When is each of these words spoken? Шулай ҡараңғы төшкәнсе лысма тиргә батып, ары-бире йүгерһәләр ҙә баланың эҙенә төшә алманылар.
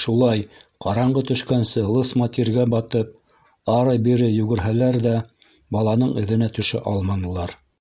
Шулай 0.00 0.42
ҡараңғы 0.84 1.22
төшкәнсе 1.30 1.82
лысма 1.94 2.28
тиргә 2.36 2.66
батып, 2.74 3.10
ары-бире 3.76 4.28
йүгерһәләр 4.36 4.98
ҙә 5.08 5.16
баланың 5.78 6.14
эҙенә 6.22 6.50
төшә 6.60 6.84
алманылар. 6.92 7.56